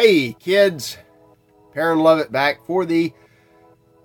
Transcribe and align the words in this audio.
Hey, 0.00 0.32
kids. 0.32 0.96
Perrin 1.74 1.98
Lovett 1.98 2.32
back 2.32 2.64
for 2.64 2.86
the 2.86 3.12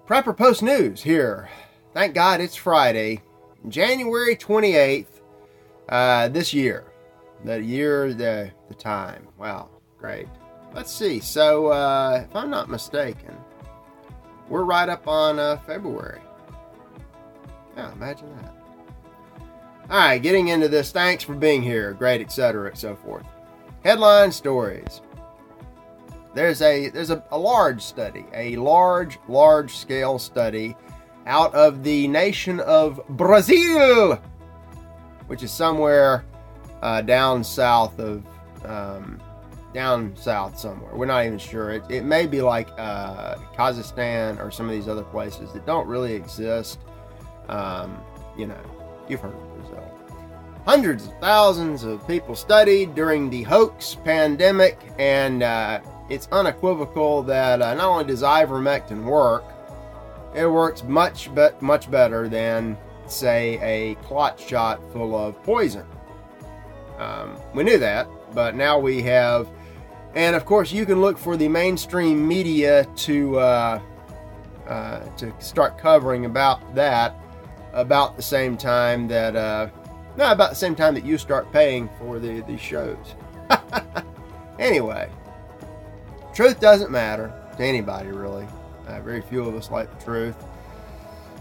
Prepper 0.05 0.35
Post 0.35 0.61
News 0.61 1.01
here. 1.01 1.47
Thank 1.93 2.13
God 2.13 2.41
it's 2.41 2.57
Friday, 2.57 3.21
January 3.69 4.35
28th, 4.35 5.21
uh, 5.87 6.27
this 6.27 6.53
year. 6.53 6.91
The 7.45 7.63
year, 7.63 8.13
the, 8.13 8.51
the 8.67 8.73
time. 8.73 9.25
Wow, 9.37 9.69
great. 9.97 10.27
Let's 10.73 10.93
see. 10.93 11.21
So, 11.21 11.67
uh, 11.67 12.25
if 12.29 12.35
I'm 12.35 12.49
not 12.49 12.69
mistaken, 12.69 13.33
we're 14.49 14.65
right 14.65 14.89
up 14.89 15.07
on 15.07 15.39
uh, 15.39 15.59
February. 15.59 16.19
Yeah, 17.77 17.93
imagine 17.93 18.35
that. 18.35 18.53
All 19.89 19.97
right, 19.97 20.21
getting 20.21 20.49
into 20.49 20.67
this. 20.67 20.91
Thanks 20.91 21.23
for 21.23 21.35
being 21.35 21.63
here. 21.63 21.93
Great, 21.93 22.19
etc., 22.19 22.67
and 22.67 22.77
so 22.77 22.97
forth. 22.97 23.25
Headline 23.85 24.33
stories. 24.33 24.99
There's 26.35 26.61
a 26.61 26.89
there's 26.89 27.11
a, 27.11 27.23
a 27.31 27.37
large 27.37 27.81
study, 27.81 28.25
a 28.33 28.57
large 28.57 29.17
large 29.29 29.75
scale 29.75 30.19
study, 30.19 30.75
out 31.25 31.55
of 31.55 31.81
the 31.81 32.09
nation 32.09 32.59
of 32.59 32.99
Brazil, 33.09 34.21
which 35.27 35.43
is 35.43 35.51
somewhere 35.51 36.25
uh, 36.81 37.01
down 37.01 37.41
south 37.41 37.97
of 37.99 38.25
um, 38.65 39.21
down 39.73 40.13
south 40.17 40.59
somewhere. 40.59 40.93
We're 40.93 41.05
not 41.05 41.25
even 41.25 41.39
sure. 41.39 41.71
It, 41.71 41.83
it 41.89 42.03
may 42.03 42.27
be 42.27 42.41
like 42.41 42.67
uh, 42.77 43.35
Kazakhstan 43.57 44.43
or 44.43 44.51
some 44.51 44.65
of 44.65 44.73
these 44.73 44.89
other 44.89 45.03
places 45.03 45.53
that 45.53 45.65
don't 45.65 45.87
really 45.87 46.13
exist. 46.13 46.79
Um, 47.47 47.97
you 48.37 48.45
know, 48.45 48.59
you've 49.07 49.21
heard 49.21 49.33
of 49.33 49.55
Brazil. 49.55 49.91
Hundreds 50.65 51.05
of 51.05 51.17
thousands 51.19 51.83
of 51.83 52.05
people 52.07 52.35
studied 52.35 52.93
during 52.93 53.29
the 53.29 53.43
hoax 53.43 53.95
pandemic, 54.03 54.79
and 54.97 55.43
uh, 55.43 55.79
it's 56.09 56.27
unequivocal 56.31 57.23
that 57.23 57.61
uh, 57.61 57.73
not 57.73 57.87
only 57.87 58.05
does 58.05 58.21
ivermectin 58.21 59.03
work, 59.03 59.43
it 60.35 60.45
works 60.45 60.83
much 60.83 61.33
but 61.33 61.61
much 61.61 61.89
better 61.89 62.27
than, 62.27 62.77
say, 63.07 63.59
a 63.61 63.95
clot 64.03 64.39
shot 64.39 64.81
full 64.91 65.15
of 65.15 65.41
poison. 65.43 65.85
Um, 66.97 67.37
we 67.53 67.63
knew 67.63 67.77
that, 67.77 68.07
but 68.33 68.55
now 68.55 68.79
we 68.79 69.01
have, 69.03 69.47
and 70.13 70.35
of 70.35 70.45
course, 70.45 70.71
you 70.71 70.85
can 70.85 71.01
look 71.01 71.17
for 71.17 71.37
the 71.37 71.47
mainstream 71.47 72.25
media 72.27 72.85
to 72.97 73.39
uh, 73.39 73.81
uh, 74.67 74.99
to 75.17 75.33
start 75.39 75.77
covering 75.77 76.25
about 76.25 76.73
that 76.75 77.15
about 77.75 78.15
the 78.15 78.23
same 78.23 78.57
time 78.57 79.07
that, 79.07 79.35
uh, 79.35 79.69
no, 80.17 80.31
about 80.31 80.49
the 80.49 80.55
same 80.55 80.75
time 80.75 80.93
that 80.95 81.05
you 81.05 81.17
start 81.17 81.51
paying 81.51 81.89
for 81.99 82.19
the 82.19 82.41
these 82.47 82.59
shows. 82.59 83.15
anyway, 84.59 85.09
truth 86.35 86.59
doesn't 86.59 86.91
matter 86.91 87.33
to 87.57 87.63
anybody 87.63 88.09
really. 88.09 88.45
Uh, 88.87 89.01
very 89.01 89.21
few 89.21 89.43
of 89.43 89.55
us 89.55 89.71
like 89.71 89.97
the 89.97 90.05
truth. 90.05 90.35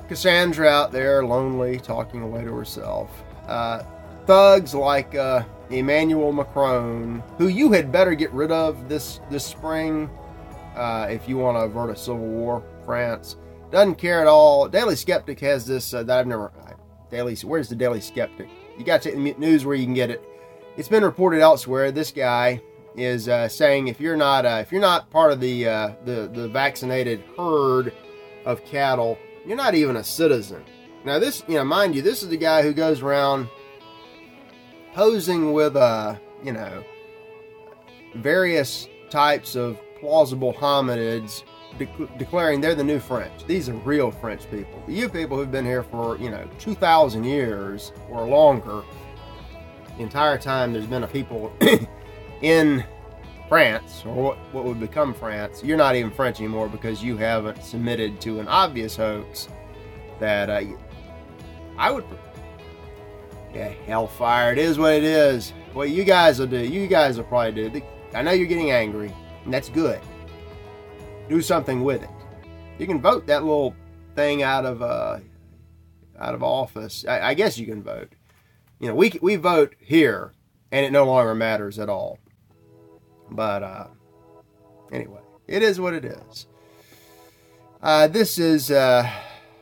Cassandra 0.08 0.68
out 0.68 0.92
there, 0.92 1.24
lonely, 1.24 1.78
talking 1.78 2.22
away 2.22 2.44
to 2.44 2.54
herself. 2.54 3.10
Uh, 3.46 3.82
thugs 4.26 4.74
like 4.74 5.14
uh, 5.14 5.42
Emmanuel 5.70 6.32
Macron, 6.32 7.22
who 7.38 7.48
you 7.48 7.72
had 7.72 7.90
better 7.90 8.14
get 8.14 8.30
rid 8.32 8.50
of 8.50 8.88
this 8.88 9.20
this 9.30 9.44
spring 9.44 10.08
uh, 10.76 11.06
if 11.10 11.28
you 11.28 11.36
want 11.36 11.56
to 11.56 11.62
avert 11.62 11.90
a 11.90 11.96
civil 11.96 12.18
war. 12.18 12.62
France 12.84 13.36
doesn't 13.70 13.96
care 13.96 14.20
at 14.20 14.26
all. 14.26 14.68
Daily 14.68 14.96
Skeptic 14.96 15.40
has 15.40 15.66
this 15.66 15.92
uh, 15.92 16.02
that 16.04 16.18
I've 16.18 16.26
never. 16.26 16.52
Daily, 17.10 17.36
where's 17.36 17.68
the 17.68 17.76
Daily 17.76 18.00
Skeptic? 18.00 18.48
You 18.78 18.84
got 18.84 19.02
to 19.02 19.14
news 19.16 19.64
where 19.64 19.76
you 19.76 19.84
can 19.84 19.94
get 19.94 20.10
it. 20.10 20.22
It's 20.76 20.88
been 20.88 21.04
reported 21.04 21.40
elsewhere. 21.40 21.92
This 21.92 22.10
guy 22.10 22.60
is 22.96 23.28
uh, 23.28 23.48
saying 23.48 23.88
if 23.88 24.00
you're 24.00 24.16
not 24.16 24.46
uh, 24.46 24.58
if 24.60 24.72
you're 24.72 24.80
not 24.80 25.10
part 25.10 25.32
of 25.32 25.40
the 25.40 25.68
uh, 25.68 25.92
the 26.04 26.30
the 26.32 26.48
vaccinated 26.48 27.22
herd 27.36 27.92
of 28.44 28.64
cattle, 28.64 29.18
you're 29.46 29.56
not 29.56 29.74
even 29.74 29.96
a 29.96 30.04
citizen. 30.04 30.64
Now 31.04 31.18
this, 31.18 31.44
you 31.48 31.54
know, 31.54 31.64
mind 31.64 31.94
you, 31.94 32.02
this 32.02 32.22
is 32.22 32.28
the 32.28 32.36
guy 32.36 32.62
who 32.62 32.72
goes 32.72 33.02
around 33.02 33.48
posing 34.94 35.52
with 35.52 35.76
uh, 35.76 36.16
you 36.44 36.52
know, 36.52 36.84
various 38.14 38.88
types 39.10 39.56
of 39.56 39.78
plausible 39.98 40.52
hominids, 40.52 41.42
de- 41.78 42.08
declaring 42.18 42.60
they're 42.60 42.74
the 42.74 42.84
new 42.84 43.00
French. 43.00 43.44
These 43.46 43.68
are 43.68 43.74
real 43.74 44.10
French 44.10 44.48
people. 44.50 44.82
You 44.86 45.08
people 45.08 45.36
who've 45.36 45.50
been 45.50 45.64
here 45.64 45.82
for 45.82 46.16
you 46.18 46.30
know 46.30 46.48
two 46.58 46.74
thousand 46.74 47.24
years 47.24 47.92
or 48.10 48.26
longer. 48.26 48.82
The 49.96 50.02
entire 50.02 50.38
time 50.38 50.72
there's 50.72 50.86
been 50.86 51.04
a 51.04 51.08
people 51.08 51.52
in 52.42 52.84
France, 53.48 54.02
or 54.06 54.14
what, 54.14 54.38
what 54.52 54.64
would 54.64 54.80
become 54.80 55.12
France, 55.12 55.62
you're 55.62 55.76
not 55.76 55.96
even 55.96 56.10
French 56.10 56.40
anymore 56.40 56.68
because 56.68 57.02
you 57.02 57.16
haven't 57.16 57.62
submitted 57.62 58.20
to 58.22 58.40
an 58.40 58.48
obvious 58.48 58.96
hoax 58.96 59.48
that 60.18 60.48
uh, 60.48 60.62
I 61.76 61.90
would. 61.90 62.04
Yeah, 63.54 63.68
hellfire. 63.86 64.52
It 64.52 64.58
is 64.58 64.78
what 64.78 64.94
it 64.94 65.04
is. 65.04 65.52
What 65.74 65.90
you 65.90 66.04
guys 66.04 66.38
will 66.38 66.46
do, 66.46 66.58
you 66.58 66.86
guys 66.86 67.16
will 67.16 67.24
probably 67.24 67.68
do. 67.68 67.82
I 68.14 68.22
know 68.22 68.32
you're 68.32 68.46
getting 68.46 68.70
angry, 68.70 69.12
and 69.44 69.52
that's 69.52 69.68
good. 69.68 70.00
Do 71.28 71.40
something 71.40 71.84
with 71.84 72.02
it. 72.02 72.10
You 72.78 72.86
can 72.86 73.00
vote 73.00 73.26
that 73.26 73.42
little 73.42 73.74
thing 74.16 74.42
out 74.42 74.64
of 74.64 74.82
uh, 74.82 75.18
out 76.18 76.34
of 76.34 76.42
office. 76.42 77.04
I, 77.08 77.28
I 77.28 77.34
guess 77.34 77.58
you 77.58 77.66
can 77.66 77.82
vote. 77.82 78.12
You 78.80 78.88
know, 78.88 78.94
we 78.94 79.18
we 79.22 79.36
vote 79.36 79.74
here, 79.78 80.32
and 80.72 80.84
it 80.84 80.92
no 80.92 81.04
longer 81.04 81.34
matters 81.34 81.78
at 81.78 81.88
all. 81.88 82.18
But 83.34 83.62
uh, 83.62 83.86
anyway, 84.92 85.20
it 85.48 85.62
is 85.62 85.80
what 85.80 85.92
it 85.92 86.04
is. 86.04 86.46
Uh, 87.82 88.06
this 88.06 88.38
is 88.38 88.70
uh, 88.70 89.10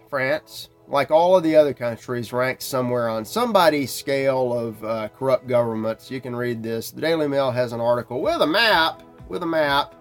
France, 0.08 0.68
like 0.86 1.10
all 1.10 1.36
of 1.36 1.42
the 1.42 1.56
other 1.56 1.74
countries, 1.74 2.32
ranked 2.32 2.62
somewhere 2.62 3.08
on 3.08 3.24
somebody's 3.24 3.92
scale 3.92 4.52
of 4.52 4.84
uh, 4.84 5.08
corrupt 5.08 5.48
governments. 5.48 6.10
You 6.10 6.20
can 6.20 6.36
read 6.36 6.62
this. 6.62 6.90
The 6.90 7.00
Daily 7.00 7.26
Mail 7.26 7.50
has 7.50 7.72
an 7.72 7.80
article 7.80 8.20
with 8.20 8.40
a 8.42 8.46
map. 8.46 9.02
With 9.28 9.42
a 9.42 9.46
map. 9.46 9.94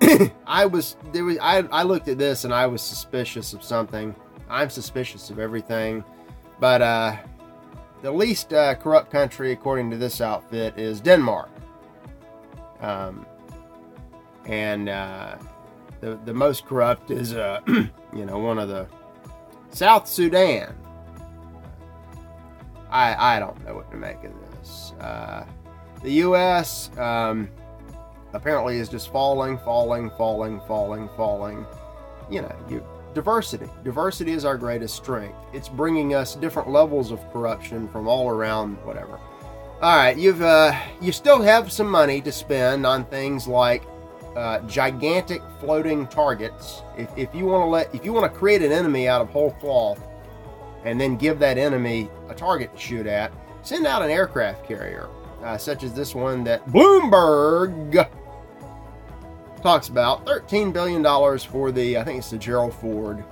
I 0.46 0.66
was 0.66 0.96
there 1.12 1.24
was 1.24 1.38
I, 1.40 1.58
I 1.70 1.84
looked 1.84 2.08
at 2.08 2.18
this 2.18 2.44
and 2.44 2.52
I 2.52 2.66
was 2.66 2.82
suspicious 2.82 3.54
of 3.54 3.62
something. 3.62 4.14
I'm 4.50 4.68
suspicious 4.68 5.30
of 5.30 5.38
everything, 5.38 6.04
but 6.60 6.82
uh, 6.82 7.16
the 8.02 8.10
least 8.10 8.52
uh, 8.52 8.74
corrupt 8.74 9.10
country, 9.10 9.52
according 9.52 9.90
to 9.92 9.96
this 9.96 10.20
outfit, 10.20 10.78
is 10.78 11.00
Denmark. 11.00 11.48
Um, 12.84 13.26
and 14.44 14.90
uh, 14.90 15.36
the 16.00 16.18
the 16.26 16.34
most 16.34 16.66
corrupt 16.66 17.10
is 17.10 17.32
uh, 17.32 17.60
you 17.66 18.26
know 18.26 18.38
one 18.38 18.58
of 18.58 18.68
the 18.68 18.86
South 19.70 20.06
Sudan. 20.06 20.74
I 22.90 23.36
I 23.36 23.38
don't 23.38 23.64
know 23.64 23.74
what 23.74 23.90
to 23.90 23.96
make 23.96 24.22
of 24.22 24.32
this. 24.58 24.92
Uh, 25.00 25.46
the 26.02 26.12
U.S. 26.12 26.90
Um, 26.98 27.48
apparently 28.34 28.78
is 28.78 28.90
just 28.90 29.10
falling, 29.10 29.56
falling, 29.58 30.10
falling, 30.18 30.60
falling, 30.68 31.08
falling. 31.16 31.64
You 32.30 32.42
know, 32.42 32.56
you 32.68 32.86
diversity. 33.14 33.68
Diversity 33.82 34.32
is 34.32 34.44
our 34.44 34.58
greatest 34.58 34.96
strength. 34.96 35.38
It's 35.54 35.70
bringing 35.70 36.14
us 36.14 36.34
different 36.34 36.68
levels 36.68 37.12
of 37.12 37.20
corruption 37.32 37.88
from 37.88 38.08
all 38.08 38.28
around 38.28 38.76
whatever. 38.84 39.18
All 39.84 39.94
right, 39.94 40.16
you've 40.16 40.40
uh, 40.40 40.74
you 41.02 41.12
still 41.12 41.42
have 41.42 41.70
some 41.70 41.90
money 41.90 42.22
to 42.22 42.32
spend 42.32 42.86
on 42.86 43.04
things 43.04 43.46
like 43.46 43.82
uh, 44.34 44.60
gigantic 44.60 45.42
floating 45.60 46.06
targets. 46.06 46.80
If, 46.96 47.10
if 47.18 47.34
you 47.34 47.44
want 47.44 47.64
to 47.64 47.66
let 47.66 47.94
if 47.94 48.02
you 48.02 48.14
want 48.14 48.32
to 48.32 48.38
create 48.38 48.62
an 48.62 48.72
enemy 48.72 49.08
out 49.08 49.20
of 49.20 49.28
whole 49.28 49.50
cloth, 49.50 50.00
and 50.86 50.98
then 50.98 51.18
give 51.18 51.38
that 51.40 51.58
enemy 51.58 52.08
a 52.30 52.34
target 52.34 52.72
to 52.72 52.80
shoot 52.80 53.06
at, 53.06 53.30
send 53.60 53.86
out 53.86 54.00
an 54.00 54.08
aircraft 54.10 54.66
carrier, 54.66 55.10
uh, 55.42 55.58
such 55.58 55.82
as 55.82 55.92
this 55.92 56.14
one 56.14 56.44
that 56.44 56.64
Bloomberg 56.68 58.08
talks 59.60 59.88
about. 59.88 60.24
Thirteen 60.24 60.72
billion 60.72 61.02
dollars 61.02 61.44
for 61.44 61.70
the 61.70 61.98
I 61.98 62.04
think 62.04 62.20
it's 62.20 62.30
the 62.30 62.38
Gerald 62.38 62.72
Ford, 62.72 63.22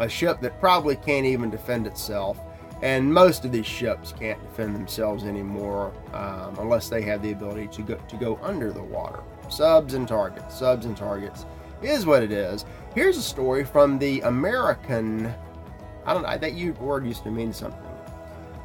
a 0.00 0.08
ship 0.08 0.40
that 0.40 0.58
probably 0.58 0.96
can't 0.96 1.24
even 1.24 1.50
defend 1.50 1.86
itself. 1.86 2.36
And 2.82 3.12
most 3.12 3.44
of 3.44 3.52
these 3.52 3.66
ships 3.66 4.12
can't 4.18 4.40
defend 4.42 4.74
themselves 4.74 5.24
anymore 5.24 5.92
um, 6.14 6.56
unless 6.58 6.88
they 6.88 7.02
have 7.02 7.22
the 7.22 7.32
ability 7.32 7.68
to 7.68 7.82
go 7.82 7.94
to 7.96 8.16
go 8.16 8.38
under 8.42 8.72
the 8.72 8.82
water. 8.82 9.20
Subs 9.50 9.94
and 9.94 10.08
targets, 10.08 10.58
subs 10.58 10.86
and 10.86 10.96
targets 10.96 11.44
is 11.82 12.06
what 12.06 12.22
it 12.22 12.32
is. 12.32 12.64
Here's 12.94 13.16
a 13.16 13.22
story 13.22 13.64
from 13.64 13.98
the 13.98 14.20
American. 14.22 15.32
I 16.06 16.14
don't 16.14 16.22
know 16.22 16.38
that 16.38 16.80
word 16.80 17.06
used 17.06 17.22
to 17.24 17.30
mean 17.30 17.52
something. 17.52 17.80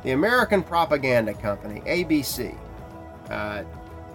The 0.04 0.12
American 0.12 0.64
Propaganda 0.64 1.34
Company, 1.34 1.82
ABC. 1.82 2.58
Uh, 3.30 3.64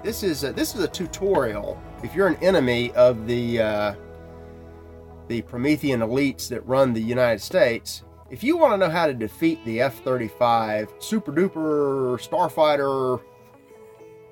this 0.03 0.23
is 0.23 0.45
a, 0.45 0.53
this 0.53 0.75
is 0.75 0.83
a 0.83 0.89
tutorial. 0.89 1.81
If 2.03 2.15
you're 2.15 2.29
an 2.29 2.37
enemy 2.37 2.93
of 2.93 3.27
the 3.27 3.61
uh, 3.61 3.95
the 5.29 5.43
Promethean 5.43 6.01
elites 6.01 6.49
that 6.49 6.67
run 6.67 6.93
the 6.93 7.03
United 7.03 7.41
States, 7.41 8.03
if 8.31 8.45
you 8.45 8.57
want 8.57 8.73
to 8.73 8.77
know 8.79 8.91
how 8.91 9.07
to 9.07 9.15
defeat 9.15 9.65
the 9.65 9.81
F 9.81 10.03
35 10.03 10.95
super 10.99 11.33
duper 11.33 12.17
starfighter 12.21 13.21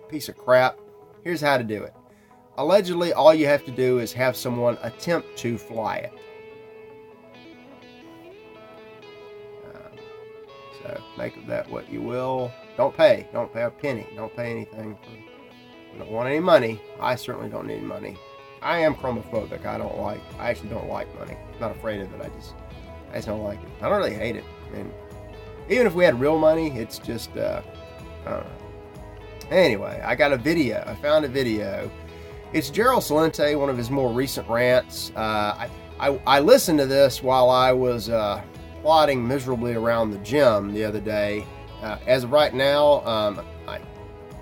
piece 0.09 0.29
of 0.29 0.39
crap, 0.39 0.79
here's 1.25 1.41
how 1.41 1.59
to 1.59 1.65
do 1.65 1.83
it. 1.83 1.95
allegedly, 2.57 3.13
all 3.13 3.35
you 3.35 3.47
have 3.47 3.65
to 3.65 3.71
do 3.71 3.99
is 3.99 4.13
have 4.13 4.37
someone 4.37 4.79
attempt 4.83 5.37
to 5.39 5.59
fly 5.59 5.97
it. 5.97 6.13
Um, 9.75 9.99
so 10.83 11.03
make 11.17 11.37
of 11.37 11.47
that 11.47 11.69
what 11.71 11.91
you 11.91 12.01
will. 12.01 12.53
Don't 12.77 12.97
pay. 12.97 13.27
Don't 13.33 13.53
pay 13.53 13.63
a 13.63 13.71
penny. 13.71 14.07
Don't 14.15 14.35
pay 14.35 14.51
anything. 14.51 14.97
Don't 15.99 16.11
want 16.11 16.29
any 16.29 16.41
money. 16.41 16.81
I 17.01 17.17
certainly 17.17 17.49
don't 17.49 17.67
need 17.67 17.83
money. 17.83 18.17
I 18.63 18.79
am 18.79 18.95
chromophobic. 18.95 19.67
I 19.67 19.79
don't 19.79 19.99
like. 19.99 20.21
I 20.39 20.51
actually 20.51 20.71
don't 20.71 20.89
like 20.89 21.13
money. 21.19 21.37
I'm 21.55 21.61
not 21.61 21.73
afraid 21.73 22.01
of 22.01 22.13
it. 22.15 22.21
I 22.21 22.29
just, 22.29 22.55
I 23.11 23.17
just 23.17 23.27
don't 23.27 23.43
like 23.43 23.63
it. 23.63 23.69
I 23.81 23.89
don't 23.89 23.99
really 23.99 24.15
hate 24.15 24.37
it. 24.37 24.45
I 24.69 24.77
mean, 24.77 24.93
even 25.69 25.87
if 25.87 25.95
we 25.95 26.05
had 26.05 26.19
real 26.21 26.39
money, 26.39 26.71
it's 26.79 26.99
just, 26.99 27.37
uh, 27.37 27.63
I 28.27 28.31
don't 28.31 28.41
know. 28.41 28.51
Anyway, 29.51 30.03
I 30.05 30.15
got 30.15 30.33
a 30.33 30.37
video. 30.37 30.83
I 30.87 30.95
found 30.97 31.25
a 31.25 31.29
video. 31.29 31.91
It's 32.53 32.71
Gerald 32.71 33.03
Celente, 33.03 33.59
one 33.59 33.69
of 33.69 33.77
his 33.77 33.91
more 33.91 34.13
recent 34.13 34.49
rants. 34.49 35.13
Uh, 35.17 35.21
I, 35.21 35.71
I, 35.99 36.21
I, 36.27 36.41
listened 36.41 36.79
to 36.79 36.87
this 36.87 37.23
while 37.23 37.51
I 37.51 37.73
was 37.73 38.09
uh, 38.09 38.43
plodding 38.83 39.27
miserably 39.27 39.75
around 39.75 40.11
the 40.11 40.19
gym 40.19 40.73
the 40.73 40.85
other 40.85 41.01
day. 41.01 41.47
Uh, 41.83 41.99
as 42.07 42.25
of 42.25 42.33
right 42.33 42.55
now, 42.55 43.05
um, 43.07 43.45
I, 43.67 43.81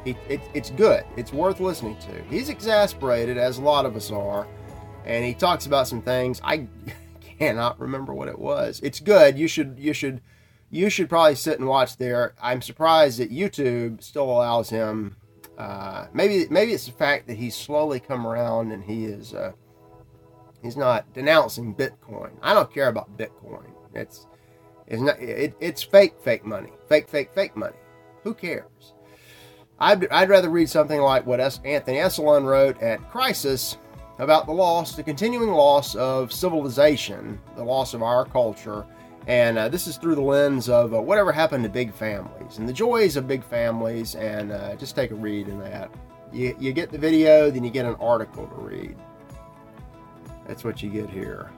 it, 0.04 0.16
it, 0.28 0.40
it's 0.54 0.70
good. 0.70 1.04
It's 1.16 1.32
worth 1.32 1.60
listening 1.60 1.96
to. 1.98 2.22
He's 2.30 2.48
exasperated, 2.48 3.38
as 3.38 3.58
a 3.58 3.62
lot 3.62 3.86
of 3.86 3.96
us 3.96 4.10
are, 4.10 4.46
and 5.04 5.24
he 5.24 5.34
talks 5.34 5.66
about 5.66 5.88
some 5.88 6.02
things. 6.02 6.40
I 6.44 6.66
cannot 7.38 7.80
remember 7.80 8.14
what 8.14 8.28
it 8.28 8.38
was. 8.38 8.80
It's 8.82 9.00
good. 9.00 9.38
You 9.38 9.48
should 9.48 9.76
you 9.78 9.92
should 9.92 10.20
you 10.70 10.90
should 10.90 11.08
probably 11.08 11.34
sit 11.34 11.58
and 11.58 11.68
watch 11.68 11.96
there. 11.96 12.34
I'm 12.40 12.62
surprised 12.62 13.18
that 13.18 13.30
YouTube 13.30 14.02
still 14.02 14.24
allows 14.24 14.70
him. 14.70 15.16
Uh, 15.56 16.06
maybe 16.12 16.46
maybe 16.50 16.72
it's 16.72 16.86
the 16.86 16.92
fact 16.92 17.26
that 17.28 17.36
he's 17.36 17.54
slowly 17.54 18.00
come 18.00 18.26
around 18.26 18.72
and 18.72 18.84
he 18.84 19.04
is 19.06 19.32
uh, 19.34 19.52
he's 20.62 20.76
not 20.76 21.12
denouncing 21.14 21.74
Bitcoin. 21.74 22.32
I 22.42 22.54
don't 22.54 22.72
care 22.72 22.88
about 22.88 23.16
Bitcoin. 23.16 23.70
It's 23.94 24.26
it's 24.86 25.00
not 25.00 25.18
it, 25.20 25.54
it's 25.60 25.82
fake 25.82 26.18
fake 26.20 26.44
money, 26.44 26.72
fake 26.88 27.08
fake 27.08 27.30
fake 27.34 27.56
money. 27.56 27.76
Who 28.22 28.34
cares? 28.34 28.92
I'd, 29.78 30.08
I'd 30.08 30.30
rather 30.30 30.48
read 30.48 30.70
something 30.70 31.00
like 31.00 31.26
what 31.26 31.38
Anthony 31.40 31.98
Esolen 31.98 32.46
wrote 32.46 32.80
at 32.80 33.10
Crisis 33.10 33.76
about 34.18 34.46
the 34.46 34.52
loss, 34.52 34.94
the 34.94 35.02
continuing 35.02 35.50
loss 35.50 35.94
of 35.94 36.32
civilization, 36.32 37.38
the 37.56 37.64
loss 37.64 37.94
of 37.94 38.02
our 38.02 38.24
culture, 38.24 38.86
and 39.26 39.58
uh, 39.58 39.68
this 39.68 39.86
is 39.86 39.96
through 39.96 40.14
the 40.14 40.20
lens 40.22 40.68
of 40.68 40.94
uh, 40.94 41.02
whatever 41.02 41.32
happened 41.32 41.64
to 41.64 41.70
big 41.70 41.92
families 41.92 42.58
and 42.58 42.68
the 42.68 42.72
joys 42.72 43.16
of 43.16 43.26
big 43.26 43.42
families. 43.42 44.14
And 44.14 44.52
uh, 44.52 44.76
just 44.76 44.94
take 44.94 45.10
a 45.10 45.16
read 45.16 45.48
in 45.48 45.58
that. 45.60 45.90
You, 46.32 46.56
you 46.60 46.72
get 46.72 46.90
the 46.90 46.98
video, 46.98 47.50
then 47.50 47.64
you 47.64 47.70
get 47.70 47.86
an 47.86 47.96
article 47.96 48.46
to 48.46 48.54
read. 48.54 48.96
That's 50.46 50.62
what 50.62 50.80
you 50.80 50.90
get 50.90 51.10
here. 51.10 51.50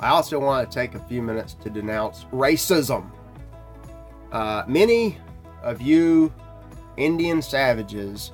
I 0.00 0.08
also 0.08 0.38
want 0.38 0.70
to 0.70 0.74
take 0.74 0.94
a 0.94 0.98
few 0.98 1.22
minutes 1.22 1.54
to 1.62 1.70
denounce 1.70 2.24
racism. 2.32 3.10
Uh, 4.32 4.64
many 4.66 5.16
of 5.62 5.80
you 5.80 6.32
Indian 6.98 7.40
savages 7.40 8.32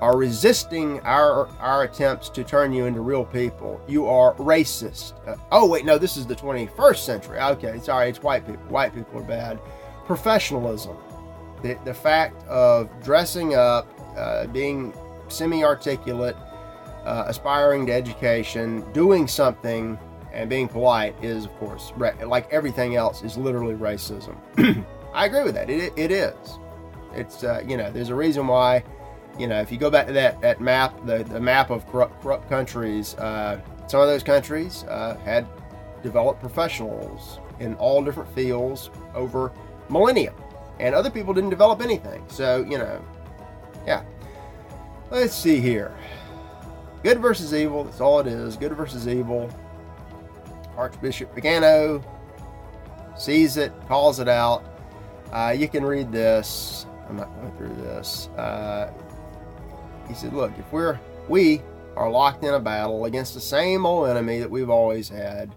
are 0.00 0.16
resisting 0.16 1.00
our 1.00 1.48
our 1.58 1.84
attempts 1.84 2.28
to 2.30 2.44
turn 2.44 2.72
you 2.72 2.86
into 2.86 3.00
real 3.00 3.24
people. 3.24 3.80
You 3.88 4.06
are 4.06 4.34
racist. 4.34 5.14
Uh, 5.26 5.36
oh 5.52 5.66
wait, 5.66 5.84
no, 5.84 5.98
this 5.98 6.16
is 6.16 6.26
the 6.26 6.34
21st 6.34 6.98
century. 6.98 7.38
Okay, 7.38 7.78
sorry, 7.80 8.08
it's 8.08 8.22
white 8.22 8.46
people. 8.46 8.62
White 8.66 8.94
people 8.94 9.20
are 9.20 9.24
bad. 9.24 9.58
Professionalism, 10.04 10.96
the 11.62 11.78
the 11.84 11.94
fact 11.94 12.46
of 12.46 12.88
dressing 13.02 13.54
up, 13.54 13.88
uh, 14.16 14.46
being 14.48 14.94
semi-articulate, 15.28 16.36
uh, 17.04 17.24
aspiring 17.26 17.86
to 17.86 17.92
education, 17.92 18.84
doing 18.92 19.26
something, 19.26 19.98
and 20.32 20.50
being 20.50 20.68
polite 20.68 21.16
is, 21.22 21.46
of 21.46 21.52
course, 21.54 21.92
like 21.96 22.52
everything 22.52 22.96
else, 22.96 23.22
is 23.22 23.36
literally 23.36 23.74
racism. 23.74 24.36
I 25.14 25.24
agree 25.24 25.42
with 25.42 25.54
that. 25.54 25.70
It, 25.70 25.94
it 25.96 26.10
is. 26.10 26.58
It's 27.14 27.42
uh, 27.42 27.62
you 27.66 27.78
know, 27.78 27.90
there's 27.90 28.10
a 28.10 28.14
reason 28.14 28.46
why 28.46 28.84
you 29.38 29.46
know, 29.46 29.60
if 29.60 29.70
you 29.70 29.78
go 29.78 29.90
back 29.90 30.06
to 30.06 30.12
that, 30.12 30.40
that 30.40 30.60
map, 30.60 30.94
the, 31.04 31.24
the 31.24 31.40
map 31.40 31.70
of 31.70 31.86
corrupt, 31.88 32.20
corrupt 32.22 32.48
countries, 32.48 33.14
uh, 33.16 33.60
some 33.86 34.00
of 34.00 34.08
those 34.08 34.22
countries 34.22 34.84
uh, 34.84 35.16
had 35.24 35.46
developed 36.02 36.40
professionals 36.40 37.40
in 37.60 37.74
all 37.76 38.02
different 38.04 38.32
fields 38.34 38.90
over 39.14 39.52
millennia, 39.88 40.32
and 40.80 40.94
other 40.94 41.10
people 41.10 41.32
didn't 41.32 41.50
develop 41.50 41.80
anything. 41.80 42.24
So, 42.28 42.64
you 42.68 42.78
know, 42.78 43.02
yeah. 43.86 44.02
Let's 45.10 45.34
see 45.34 45.60
here. 45.60 45.96
Good 47.02 47.20
versus 47.20 47.54
evil, 47.54 47.84
that's 47.84 48.00
all 48.00 48.18
it 48.20 48.26
is. 48.26 48.56
Good 48.56 48.72
versus 48.72 49.06
evil. 49.06 49.48
Archbishop 50.76 51.34
Vigano 51.34 52.02
sees 53.16 53.56
it, 53.56 53.72
calls 53.86 54.18
it 54.20 54.28
out. 54.28 54.64
Uh, 55.32 55.54
you 55.56 55.68
can 55.68 55.84
read 55.84 56.10
this. 56.10 56.86
I'm 57.08 57.16
not 57.16 57.32
going 57.36 57.56
through 57.56 57.82
this. 57.84 58.28
Uh, 58.36 58.92
he 60.08 60.14
said, 60.14 60.32
Look, 60.32 60.52
if 60.58 60.72
we're, 60.72 60.98
we 61.28 61.62
are 61.96 62.10
locked 62.10 62.44
in 62.44 62.54
a 62.54 62.60
battle 62.60 63.06
against 63.06 63.34
the 63.34 63.40
same 63.40 63.86
old 63.86 64.08
enemy 64.08 64.38
that 64.38 64.50
we've 64.50 64.70
always 64.70 65.08
had, 65.08 65.54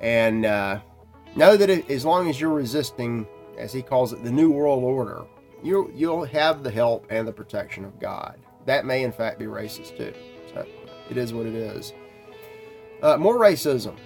and 0.00 0.44
uh, 0.44 0.80
know 1.36 1.56
that 1.56 1.70
it, 1.70 1.90
as 1.90 2.04
long 2.04 2.28
as 2.28 2.40
you're 2.40 2.50
resisting, 2.50 3.26
as 3.58 3.72
he 3.72 3.82
calls 3.82 4.12
it, 4.12 4.22
the 4.22 4.30
New 4.30 4.50
World 4.50 4.82
Order, 4.84 5.22
you, 5.62 5.90
you'll 5.94 6.24
have 6.24 6.62
the 6.62 6.70
help 6.70 7.06
and 7.10 7.26
the 7.26 7.32
protection 7.32 7.84
of 7.84 7.98
God. 7.98 8.38
That 8.66 8.84
may, 8.84 9.02
in 9.02 9.12
fact, 9.12 9.38
be 9.38 9.46
racist 9.46 9.96
too. 9.96 10.12
So 10.52 10.66
it 11.08 11.16
is 11.16 11.32
what 11.32 11.46
it 11.46 11.54
is. 11.54 11.92
Uh, 13.02 13.16
more 13.16 13.38
racism. 13.38 13.96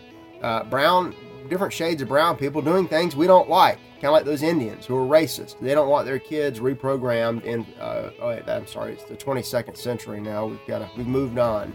Uh, 0.42 0.64
brown, 0.64 1.14
different 1.48 1.72
shades 1.72 2.02
of 2.02 2.08
brown 2.08 2.36
people 2.36 2.62
doing 2.62 2.88
things 2.88 3.16
we 3.16 3.26
don't 3.26 3.48
like 3.48 3.78
kind 3.96 4.06
of 4.06 4.12
like 4.12 4.24
those 4.24 4.42
Indians 4.42 4.84
who 4.84 4.96
are 4.96 5.06
racist. 5.06 5.58
They 5.58 5.74
don't 5.74 5.88
want 5.88 6.06
their 6.06 6.18
kids 6.18 6.60
reprogrammed 6.60 7.44
in. 7.44 7.66
Uh, 7.80 8.10
oh, 8.20 8.28
wait, 8.28 8.48
I'm 8.48 8.66
sorry, 8.66 8.92
it's 8.92 9.04
the 9.04 9.16
22nd 9.16 9.76
century 9.76 10.20
now. 10.20 10.46
We've 10.46 10.66
got 10.66 10.78
to, 10.78 10.90
we've 10.96 11.06
moved 11.06 11.38
on. 11.38 11.74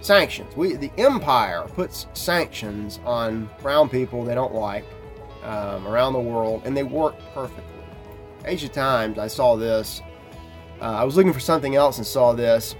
Sanctions. 0.00 0.54
We 0.56 0.74
the 0.74 0.90
empire 0.98 1.64
puts 1.74 2.06
sanctions 2.12 2.98
on 3.04 3.48
brown 3.60 3.88
people 3.88 4.24
they 4.24 4.34
don't 4.34 4.52
like 4.52 4.84
um, 5.44 5.86
around 5.86 6.12
the 6.12 6.20
world, 6.20 6.62
and 6.64 6.76
they 6.76 6.82
work 6.82 7.14
perfectly. 7.32 7.64
Asia 8.44 8.68
Times. 8.68 9.18
I 9.18 9.28
saw 9.28 9.56
this. 9.56 10.02
Uh, 10.80 10.86
I 10.86 11.04
was 11.04 11.16
looking 11.16 11.32
for 11.32 11.40
something 11.40 11.76
else 11.76 11.98
and 11.98 12.06
saw 12.06 12.32
this. 12.32 12.74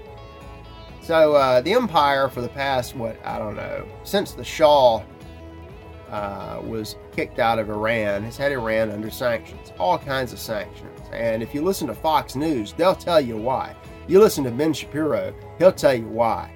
So 1.01 1.33
uh, 1.35 1.61
the 1.61 1.73
empire 1.73 2.29
for 2.29 2.41
the 2.41 2.49
past 2.49 2.95
what 2.95 3.17
I 3.25 3.39
don't 3.39 3.55
know 3.55 3.87
since 4.03 4.33
the 4.33 4.43
Shah 4.43 5.01
uh, 6.09 6.61
was 6.63 6.95
kicked 7.11 7.39
out 7.39 7.59
of 7.59 7.69
Iran, 7.69 8.23
has 8.23 8.37
had 8.37 8.51
Iran 8.51 8.91
under 8.91 9.09
sanctions, 9.09 9.71
all 9.79 9.97
kinds 9.97 10.33
of 10.33 10.39
sanctions. 10.39 10.99
And 11.11 11.41
if 11.41 11.53
you 11.53 11.61
listen 11.61 11.87
to 11.87 11.95
Fox 11.95 12.35
News, 12.35 12.73
they'll 12.73 12.95
tell 12.95 13.21
you 13.21 13.37
why. 13.37 13.75
You 14.07 14.19
listen 14.19 14.43
to 14.43 14.51
Ben 14.51 14.73
Shapiro, 14.73 15.33
he'll 15.57 15.71
tell 15.71 15.93
you 15.93 16.07
why. 16.07 16.53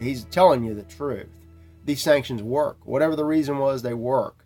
He's 0.00 0.24
telling 0.24 0.64
you 0.64 0.74
the 0.74 0.82
truth. 0.82 1.28
These 1.84 2.02
sanctions 2.02 2.42
work. 2.42 2.78
Whatever 2.84 3.16
the 3.16 3.24
reason 3.24 3.58
was, 3.58 3.82
they 3.82 3.94
work. 3.94 4.44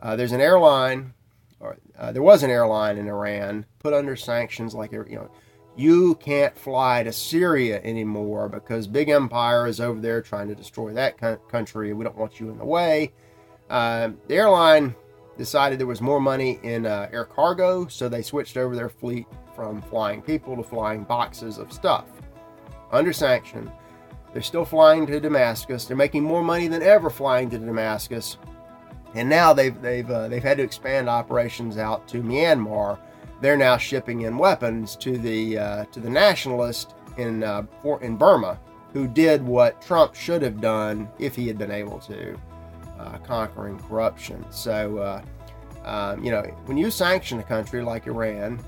Uh, 0.00 0.16
there's 0.16 0.32
an 0.32 0.40
airline, 0.40 1.12
or 1.60 1.76
uh, 1.98 2.12
there 2.12 2.22
was 2.22 2.42
an 2.42 2.50
airline 2.50 2.98
in 2.98 3.08
Iran 3.08 3.66
put 3.78 3.92
under 3.92 4.16
sanctions 4.16 4.74
like 4.74 4.92
you 4.92 5.04
know 5.10 5.30
you 5.76 6.16
can't 6.16 6.56
fly 6.58 7.02
to 7.04 7.12
Syria 7.12 7.80
anymore 7.82 8.48
because 8.48 8.86
big 8.86 9.08
empire 9.08 9.66
is 9.66 9.80
over 9.80 10.00
there 10.00 10.20
trying 10.20 10.48
to 10.48 10.54
destroy 10.54 10.92
that 10.92 11.18
country. 11.48 11.92
We 11.92 12.04
don't 12.04 12.16
want 12.16 12.40
you 12.40 12.50
in 12.50 12.58
the 12.58 12.64
way. 12.64 13.12
Uh, 13.70 14.10
the 14.26 14.34
airline 14.34 14.94
decided 15.36 15.78
there 15.78 15.86
was 15.86 16.00
more 16.00 16.20
money 16.20 16.58
in 16.62 16.86
uh, 16.86 17.08
air 17.12 17.24
cargo, 17.24 17.86
so 17.86 18.08
they 18.08 18.22
switched 18.22 18.56
over 18.56 18.74
their 18.74 18.88
fleet 18.88 19.26
from 19.54 19.80
flying 19.82 20.20
people 20.20 20.56
to 20.56 20.62
flying 20.62 21.04
boxes 21.04 21.58
of 21.58 21.72
stuff. 21.72 22.06
Under 22.90 23.12
sanction, 23.12 23.70
they're 24.32 24.42
still 24.42 24.64
flying 24.64 25.06
to 25.06 25.20
Damascus. 25.20 25.84
They're 25.84 25.96
making 25.96 26.24
more 26.24 26.42
money 26.42 26.68
than 26.68 26.82
ever 26.82 27.10
flying 27.10 27.50
to 27.50 27.58
Damascus, 27.58 28.38
and 29.14 29.28
now 29.28 29.52
they've 29.52 29.80
they've 29.80 30.10
uh, 30.10 30.28
they've 30.28 30.42
had 30.42 30.58
to 30.58 30.62
expand 30.62 31.08
operations 31.08 31.78
out 31.78 32.08
to 32.08 32.22
Myanmar. 32.22 32.98
They're 33.40 33.56
now 33.56 33.76
shipping 33.76 34.22
in 34.22 34.36
weapons 34.36 34.96
to 34.96 35.18
the 35.18 35.58
uh, 35.58 35.84
to 35.86 36.00
the 36.00 36.10
nationalists 36.10 36.94
in 37.16 37.44
uh, 37.44 37.64
in 38.00 38.16
Burma, 38.16 38.58
who 38.92 39.06
did 39.06 39.42
what 39.44 39.80
Trump 39.82 40.14
should 40.14 40.42
have 40.42 40.60
done 40.60 41.08
if 41.18 41.36
he 41.36 41.46
had 41.46 41.58
been 41.58 41.70
able 41.70 41.98
to 42.00 42.38
uh, 42.98 43.18
conquering 43.18 43.78
corruption. 43.78 44.44
So, 44.50 44.98
uh, 44.98 45.22
um, 45.84 46.22
you 46.22 46.30
know, 46.30 46.42
when 46.66 46.76
you 46.76 46.90
sanction 46.90 47.38
a 47.38 47.42
country 47.42 47.82
like 47.82 48.06
Iran, 48.06 48.60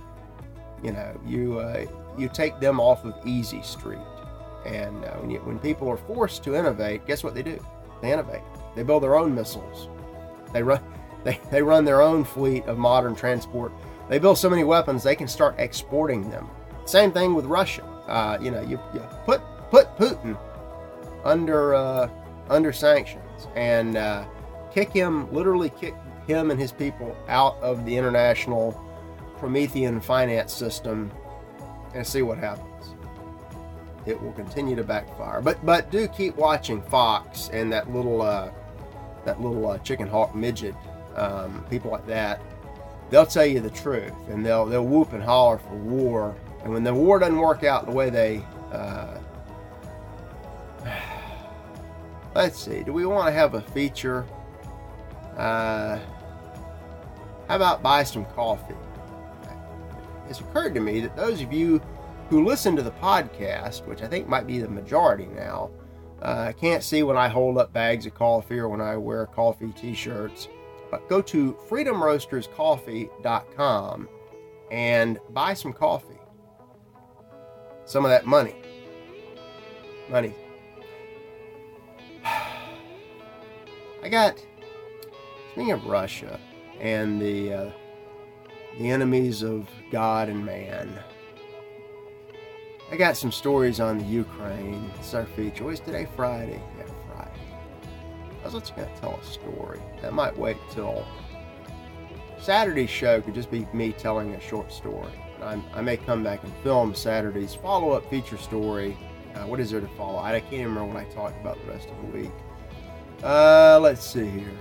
you 0.82 0.92
know, 0.92 1.20
you 1.26 1.58
uh, 1.58 1.84
you 2.16 2.28
take 2.28 2.58
them 2.60 2.80
off 2.80 3.04
of 3.04 3.14
easy 3.26 3.62
street. 3.62 3.98
And 4.66 5.04
uh, 5.04 5.12
when, 5.14 5.30
you, 5.30 5.38
when 5.40 5.58
people 5.58 5.88
are 5.88 5.96
forced 5.96 6.44
to 6.44 6.54
innovate, 6.54 7.06
guess 7.06 7.24
what 7.24 7.34
they 7.34 7.42
do? 7.42 7.58
They 8.02 8.12
innovate. 8.12 8.42
They 8.76 8.82
build 8.82 9.02
their 9.02 9.16
own 9.16 9.34
missiles. 9.34 9.88
They 10.52 10.62
run 10.62 10.82
they, 11.24 11.38
they 11.50 11.62
run 11.62 11.84
their 11.84 12.00
own 12.00 12.24
fleet 12.24 12.64
of 12.66 12.78
modern 12.78 13.14
transport. 13.14 13.72
They 14.08 14.18
build 14.18 14.38
so 14.38 14.50
many 14.50 14.64
weapons 14.64 15.02
they 15.02 15.14
can 15.14 15.28
start 15.28 15.54
exporting 15.58 16.30
them. 16.30 16.48
Same 16.86 17.12
thing 17.12 17.34
with 17.34 17.44
Russia. 17.44 17.84
Uh, 18.08 18.38
you 18.40 18.50
know, 18.50 18.62
you, 18.62 18.80
you, 18.92 19.00
put 19.24 19.40
put 19.70 19.96
Putin 19.96 20.36
under 21.24 21.74
uh, 21.74 22.08
under 22.48 22.72
sanctions 23.40 23.56
and 23.56 23.96
uh, 23.96 24.24
kick 24.72 24.90
him, 24.90 25.32
literally 25.32 25.70
kick 25.70 25.94
him 26.26 26.50
and 26.50 26.60
his 26.60 26.72
people 26.72 27.16
out 27.28 27.56
of 27.60 27.84
the 27.84 27.96
international 27.96 28.72
Promethean 29.38 30.00
finance 30.00 30.52
system, 30.52 31.10
and 31.94 32.06
see 32.06 32.22
what 32.22 32.38
happens. 32.38 32.66
It 34.06 34.20
will 34.20 34.32
continue 34.32 34.76
to 34.76 34.84
backfire. 34.84 35.40
But 35.40 35.64
but 35.64 35.90
do 35.90 36.08
keep 36.08 36.36
watching 36.36 36.82
Fox 36.82 37.48
and 37.52 37.72
that 37.72 37.90
little 37.90 38.22
uh, 38.22 38.50
that 39.24 39.40
little 39.40 39.70
uh, 39.70 39.78
chicken 39.78 40.08
hawk 40.08 40.34
midget, 40.34 40.74
um, 41.16 41.64
people 41.70 41.90
like 41.90 42.06
that. 42.06 42.40
They'll 43.10 43.26
tell 43.26 43.46
you 43.46 43.60
the 43.60 43.70
truth, 43.70 44.12
and 44.28 44.44
they'll 44.44 44.66
they'll 44.66 44.86
whoop 44.86 45.12
and 45.12 45.22
holler 45.22 45.58
for 45.58 45.74
war. 45.76 46.36
And 46.62 46.72
when 46.72 46.84
the 46.84 46.92
war 46.92 47.18
doesn't 47.18 47.38
work 47.38 47.64
out 47.64 47.86
the 47.86 47.92
way 47.92 48.10
they 48.10 48.42
uh, 48.72 49.18
let's 52.34 52.58
see, 52.58 52.82
do 52.82 52.92
we 52.92 53.06
want 53.06 53.26
to 53.26 53.32
have 53.32 53.54
a 53.54 53.60
feature? 53.60 54.26
Uh, 55.36 55.98
how 57.48 57.56
about 57.56 57.82
buy 57.82 58.04
some 58.04 58.24
coffee? 58.26 58.74
It's 60.28 60.40
occurred 60.40 60.74
to 60.74 60.80
me 60.80 61.00
that 61.00 61.16
those 61.16 61.42
of 61.42 61.52
you 61.52 61.80
who 62.28 62.44
listen 62.44 62.76
to 62.76 62.82
the 62.82 62.92
podcast, 62.92 63.86
which 63.86 64.02
I 64.02 64.06
think 64.06 64.28
might 64.28 64.46
be 64.46 64.60
the 64.60 64.68
majority 64.68 65.26
now, 65.26 65.70
uh, 66.22 66.52
can't 66.52 66.84
see 66.84 67.02
when 67.02 67.16
I 67.16 67.28
hold 67.28 67.58
up 67.58 67.72
bags 67.72 68.06
of 68.06 68.14
coffee 68.14 68.58
or 68.58 68.68
when 68.68 68.80
I 68.80 68.96
wear 68.96 69.26
coffee 69.26 69.72
t 69.72 69.92
shirts. 69.94 70.46
But 70.90 71.08
go 71.08 71.22
to 71.22 71.56
freedomroasterscoffee.com 71.68 74.08
and 74.70 75.18
buy 75.30 75.54
some 75.54 75.72
coffee. 75.72 76.20
Some 77.84 78.04
of 78.04 78.10
that 78.10 78.26
money. 78.26 78.54
Money. 80.08 80.34
I 84.02 84.08
got, 84.08 84.42
speaking 85.52 85.72
of 85.72 85.84
Russia 85.84 86.40
and 86.80 87.20
the, 87.20 87.52
uh, 87.52 87.70
the 88.78 88.90
enemies 88.90 89.42
of 89.42 89.68
God 89.92 90.30
and 90.30 90.44
man, 90.44 90.98
I 92.90 92.96
got 92.96 93.16
some 93.16 93.30
stories 93.30 93.78
on 93.78 93.98
the 93.98 94.04
Ukraine. 94.04 94.90
It's 94.98 95.12
our 95.12 95.26
feature. 95.26 95.64
What's 95.64 95.80
today? 95.80 96.08
Friday. 96.16 96.62
Yeah, 96.78 96.84
Friday. 97.12 97.30
I 98.40 98.44
was 98.44 98.54
just 98.54 98.74
to 98.74 98.88
tell 99.00 99.20
a 99.20 99.24
story. 99.24 99.80
That 100.00 100.14
might 100.14 100.36
wait 100.36 100.56
till 100.70 101.06
Saturday's 102.40 102.90
show 102.90 103.20
could 103.20 103.34
just 103.34 103.50
be 103.50 103.66
me 103.74 103.92
telling 103.92 104.32
a 104.34 104.40
short 104.40 104.72
story. 104.72 105.12
I, 105.42 105.62
I 105.74 105.82
may 105.82 105.98
come 105.98 106.24
back 106.24 106.42
and 106.42 106.52
film 106.62 106.94
Saturday's 106.94 107.54
follow-up 107.54 108.08
feature 108.08 108.38
story. 108.38 108.96
Uh, 109.34 109.46
what 109.46 109.60
is 109.60 109.70
there 109.70 109.80
to 109.80 109.88
follow? 109.88 110.18
I 110.18 110.40
can't 110.40 110.54
even 110.54 110.66
remember 110.66 110.94
when 110.94 110.96
I 110.96 111.08
talked 111.10 111.38
about 111.40 111.58
the 111.64 111.70
rest 111.70 111.88
of 111.90 111.96
the 111.98 112.18
week. 112.18 112.32
Uh, 113.22 113.78
let's 113.80 114.04
see 114.04 114.28
here. 114.28 114.58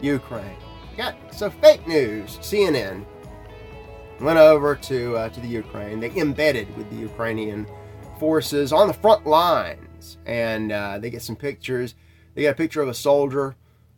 Ukraine. 0.00 0.56
Got 0.96 1.16
so 1.32 1.50
fake 1.50 1.86
news. 1.86 2.38
CNN 2.38 3.04
went 4.20 4.38
over 4.38 4.74
to 4.74 5.16
uh, 5.16 5.28
to 5.30 5.40
the 5.40 5.48
Ukraine. 5.48 6.00
They 6.00 6.10
embedded 6.12 6.74
with 6.76 6.90
the 6.90 6.96
Ukrainian 6.96 7.66
forces 8.18 8.72
on 8.72 8.88
the 8.88 8.94
front 8.94 9.26
lines, 9.26 10.18
and 10.26 10.72
uh, 10.72 10.98
they 10.98 11.10
get 11.10 11.22
some 11.22 11.36
pictures. 11.36 11.94
They 12.34 12.42
got 12.42 12.50
a 12.50 12.54
picture 12.54 12.82
of 12.82 12.88
a 12.88 12.94
soldier 12.94 13.56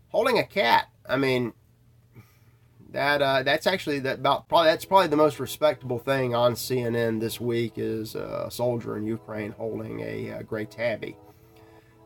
holding 0.08 0.38
a 0.38 0.44
cat. 0.44 0.88
I 1.08 1.16
mean, 1.16 1.52
that 2.90 3.22
uh, 3.22 3.42
that's 3.42 3.66
actually 3.66 4.00
that 4.00 4.18
about 4.18 4.48
probably 4.48 4.70
that's 4.70 4.84
probably 4.84 5.08
the 5.08 5.16
most 5.16 5.40
respectable 5.40 5.98
thing 5.98 6.34
on 6.34 6.54
CNN 6.54 7.20
this 7.20 7.40
week 7.40 7.74
is 7.76 8.14
uh, 8.14 8.44
a 8.46 8.50
soldier 8.50 8.96
in 8.96 9.06
Ukraine 9.06 9.52
holding 9.52 10.00
a, 10.00 10.28
a 10.28 10.42
gray 10.42 10.66
tabby. 10.66 11.16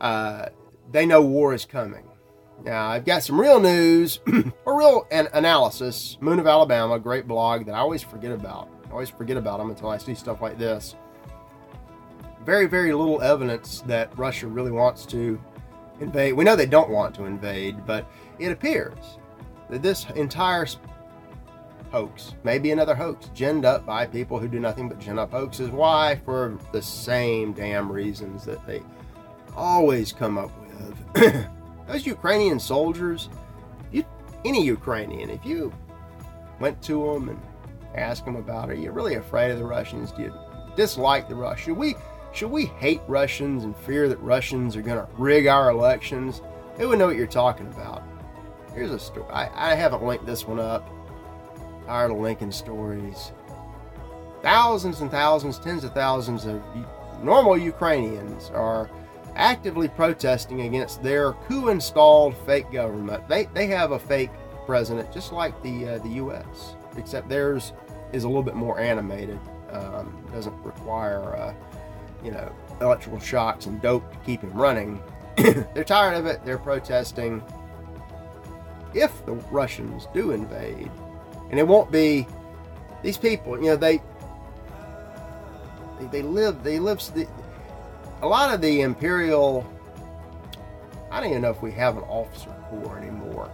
Uh, 0.01 0.47
they 0.91 1.07
know 1.07 1.23
war 1.23 1.55
is 1.55 1.65
coming. 1.65 2.05
Now, 2.65 2.89
I've 2.89 3.05
got 3.05 3.23
some 3.23 3.41
real 3.41 3.61
news 3.61 4.21
or 4.65 4.79
real 4.79 5.07
an- 5.11 5.29
analysis. 5.33 6.17
Moon 6.21 6.39
of 6.39 6.47
Alabama, 6.47 6.99
great 6.99 7.27
blog 7.27 7.67
that 7.67 7.75
I 7.75 7.79
always 7.79 8.03
forget 8.03 8.33
about. 8.33 8.71
I 8.87 8.91
always 8.91 9.11
forget 9.11 9.37
about 9.37 9.59
them 9.59 9.71
until 9.71 9.89
I 9.89 9.99
see 9.99 10.15
stuff 10.15 10.41
like 10.41 10.59
this. 10.59 10.95
Very, 12.45 12.67
very 12.67 12.93
little 12.93 13.21
evidence 13.23 13.83
that 13.87 14.17
Russia 14.17 14.47
really 14.47 14.71
wants 14.71 15.05
to 15.07 15.41
invade. 16.01 16.35
We 16.35 16.45
know 16.45 16.57
they 16.57 16.67
don't 16.67 16.91
want 16.91 17.15
to 17.17 17.25
invade, 17.25 17.87
but 17.87 18.11
it 18.39 18.53
appears 18.53 19.19
that 19.71 19.83
this 19.83 20.07
entire 20.15 20.67
hoax, 21.91 22.35
maybe 22.45 22.71
another 22.71 22.95
hoax, 22.95 23.31
ginned 23.35 23.65
up 23.65 23.87
by 23.87 24.07
people 24.07 24.39
who 24.39 24.49
do 24.49 24.61
nothing 24.61 24.89
but 24.89 24.99
gin 24.99 25.19
up 25.19 25.31
hoaxes. 25.31 25.71
Why? 25.71 26.21
For 26.25 26.59
the 26.73 26.83
same 26.83 27.53
damn 27.53 27.91
reasons 27.91 28.45
that 28.45 28.65
they 28.67 28.83
always 29.57 30.13
come 30.13 30.37
up 30.39 30.51
with. 30.61 30.64
those 31.87 32.07
Ukrainian 32.07 32.59
soldiers, 32.59 33.29
you, 33.93 34.05
any 34.45 34.65
Ukrainian, 34.65 35.31
if 35.31 35.45
you 35.45 35.73
went 36.61 36.81
to 36.83 37.13
them 37.13 37.29
and 37.29 37.41
asked 37.95 38.25
them 38.25 38.37
about 38.37 38.71
it, 38.71 38.79
you're 38.79 38.93
really 38.93 39.15
afraid 39.15 39.51
of 39.51 39.59
the 39.59 39.65
Russians. 39.65 40.13
Do 40.13 40.23
you 40.23 40.35
dislike 40.77 41.29
the 41.29 41.35
Russians? 41.35 41.65
Should 41.65 41.77
we 41.77 41.95
should 42.33 42.51
we 42.51 42.67
hate 42.67 43.01
Russians 43.07 43.63
and 43.63 43.77
fear 43.77 44.09
that 44.09 44.21
Russians 44.21 44.75
are 44.75 44.83
going 44.83 44.99
to 44.99 45.09
rig 45.17 45.47
our 45.47 45.71
elections? 45.71 46.43
They 46.77 46.85
would 46.85 46.99
know 46.99 47.07
what 47.07 47.17
you're 47.17 47.29
talking 47.29 47.69
about. 47.69 48.03
Here's 48.75 48.91
a 48.91 48.99
story. 48.99 49.31
I, 49.31 49.73
I 49.73 49.75
haven't 49.77 50.03
linked 50.03 50.27
this 50.27 50.45
one 50.45 50.59
up. 50.59 50.91
Tired 51.87 52.11
of 52.11 52.19
linking 52.19 52.51
stories. 52.51 53.31
Thousands 54.43 55.01
and 55.01 55.13
thousands, 55.13 55.59
tens 55.61 55.85
of 55.85 55.95
thousands 55.95 56.45
of 56.45 56.61
normal 57.23 57.57
Ukrainians 57.57 58.51
are 58.51 58.91
actively 59.37 59.89
protesting 59.89 60.63
against 60.63 61.03
their 61.03 61.33
coup-installed 61.33 62.37
fake 62.47 62.71
government. 62.73 63.27
They 63.29 63.47
they 63.47 63.67
have 63.69 63.93
a 63.93 63.99
fake 63.99 64.31
president, 64.67 65.13
just 65.13 65.33
like 65.33 65.61
the 65.63 65.89
uh, 65.89 65.99
the 65.99 66.11
U.S., 66.11 66.77
except 66.97 67.29
theirs 67.29 67.73
is 68.13 68.25
a 68.25 68.29
little 68.29 68.43
bit 68.43 68.55
more 68.55 68.79
animated. 68.79 69.39
Um, 69.71 70.17
doesn't 70.33 70.55
require 70.63 71.37
uh, 71.37 71.55
you 72.23 72.31
know 72.31 72.53
electrical 72.81 73.21
shocks 73.21 73.67
and 73.67 73.81
dope 73.81 74.11
to 74.13 74.19
keep 74.19 74.41
him 74.41 74.53
running. 74.53 75.03
they're 75.37 75.85
tired 75.85 76.17
of 76.17 76.27
it. 76.27 76.45
They're 76.45 76.59
protesting. 76.59 77.43
If 78.95 79.27
the 79.27 79.33
Russians 79.33 80.07
do 80.15 80.31
invade, 80.31 80.91
and 81.51 81.59
it 81.59 81.67
won't 81.67 81.91
be 81.91 82.27
these 83.03 83.19
people, 83.19 83.57
you 83.59 83.67
know, 83.67 83.77
they 83.77 84.01
they, 85.99 86.07
they 86.07 86.23
live 86.23 86.63
they 86.63 86.79
live 86.79 87.03
a 88.25 88.27
lot 88.27 88.55
of 88.55 88.63
the 88.63 88.81
Imperial, 88.81 89.67
I 91.11 91.21
don't 91.21 91.29
even 91.29 91.43
know 91.43 91.51
if 91.51 91.61
we 91.61 91.71
have 91.73 91.99
an 91.99 92.05
officer 92.05 92.49
corps 92.71 92.97
anymore. 92.97 93.51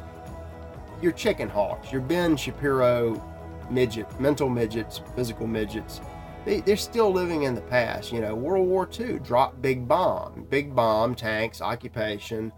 Your 1.03 1.11
chicken 1.11 1.49
hawks, 1.49 1.91
your 1.91 2.01
Ben 2.01 2.37
Shapiro 2.37 3.21
midget, 3.69 4.07
mental 4.21 4.49
midgets, 4.49 5.01
physical 5.17 5.49
midgets, 5.49 6.01
they, 6.45 6.61
they're 6.61 6.77
still 6.77 7.11
living 7.13 7.43
in 7.43 7.57
the 7.57 7.61
past. 7.63 8.13
You 8.13 8.21
know, 8.21 8.37
World 8.37 8.69
War 8.69 8.89
II 8.99 9.19
dropped 9.19 9.61
big 9.61 9.89
bomb, 9.89 10.47
big 10.49 10.73
bomb, 10.73 11.17
tanks, 11.17 11.61
occupation, 11.61 12.53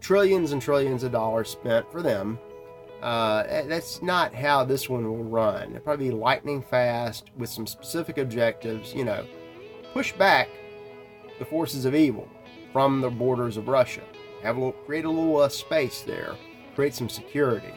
trillions 0.00 0.50
and 0.50 0.60
trillions 0.60 1.04
of 1.04 1.12
dollars 1.12 1.48
spent 1.48 1.90
for 1.92 2.02
them. 2.02 2.40
Uh, 3.02 3.44
that's 3.68 4.02
not 4.02 4.34
how 4.34 4.64
this 4.64 4.88
one 4.88 5.04
will 5.04 5.22
run. 5.22 5.70
It'll 5.70 5.80
probably 5.80 6.08
be 6.08 6.14
lightning 6.14 6.60
fast 6.60 7.30
with 7.36 7.50
some 7.50 7.68
specific 7.68 8.18
objectives. 8.18 8.92
You 8.92 9.04
know, 9.04 9.24
push 9.92 10.12
back 10.12 10.48
the 11.38 11.44
forces 11.44 11.84
of 11.84 11.94
evil 11.94 12.28
from 12.72 13.00
the 13.00 13.10
borders 13.10 13.56
of 13.56 13.68
Russia. 13.68 14.02
Have 14.42 14.56
a 14.56 14.60
little, 14.60 14.72
create 14.72 15.04
a 15.04 15.10
little 15.10 15.38
uh, 15.38 15.48
space 15.48 16.02
there, 16.02 16.34
create 16.74 16.94
some 16.94 17.08
security. 17.08 17.72